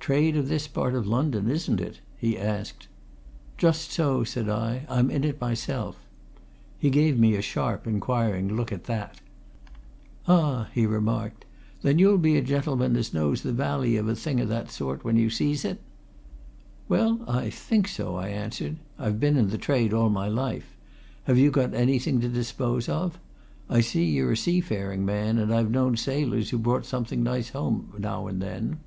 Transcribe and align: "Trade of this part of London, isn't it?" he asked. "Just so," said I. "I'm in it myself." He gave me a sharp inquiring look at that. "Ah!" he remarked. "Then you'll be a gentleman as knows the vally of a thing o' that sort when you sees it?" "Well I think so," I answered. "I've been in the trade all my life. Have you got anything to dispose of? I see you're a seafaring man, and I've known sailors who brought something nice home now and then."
"Trade 0.00 0.34
of 0.36 0.48
this 0.48 0.66
part 0.66 0.96
of 0.96 1.06
London, 1.06 1.48
isn't 1.48 1.80
it?" 1.80 2.00
he 2.16 2.36
asked. 2.36 2.88
"Just 3.56 3.92
so," 3.92 4.24
said 4.24 4.48
I. 4.48 4.84
"I'm 4.88 5.08
in 5.08 5.22
it 5.22 5.40
myself." 5.40 5.96
He 6.80 6.90
gave 6.90 7.16
me 7.16 7.36
a 7.36 7.42
sharp 7.42 7.86
inquiring 7.86 8.56
look 8.56 8.72
at 8.72 8.86
that. 8.86 9.20
"Ah!" 10.26 10.66
he 10.74 10.84
remarked. 10.84 11.44
"Then 11.82 12.00
you'll 12.00 12.18
be 12.18 12.36
a 12.36 12.42
gentleman 12.42 12.96
as 12.96 13.14
knows 13.14 13.42
the 13.42 13.52
vally 13.52 13.96
of 13.96 14.08
a 14.08 14.16
thing 14.16 14.40
o' 14.40 14.46
that 14.46 14.68
sort 14.72 15.04
when 15.04 15.16
you 15.16 15.30
sees 15.30 15.64
it?" 15.64 15.78
"Well 16.88 17.20
I 17.28 17.48
think 17.48 17.86
so," 17.86 18.16
I 18.16 18.30
answered. 18.30 18.78
"I've 18.98 19.20
been 19.20 19.36
in 19.36 19.50
the 19.50 19.58
trade 19.58 19.92
all 19.92 20.10
my 20.10 20.26
life. 20.26 20.76
Have 21.26 21.38
you 21.38 21.52
got 21.52 21.72
anything 21.72 22.20
to 22.22 22.28
dispose 22.28 22.88
of? 22.88 23.20
I 23.70 23.82
see 23.82 24.06
you're 24.06 24.32
a 24.32 24.36
seafaring 24.36 25.04
man, 25.06 25.38
and 25.38 25.54
I've 25.54 25.70
known 25.70 25.96
sailors 25.96 26.50
who 26.50 26.58
brought 26.58 26.84
something 26.84 27.22
nice 27.22 27.50
home 27.50 27.92
now 27.96 28.26
and 28.26 28.42
then." 28.42 28.78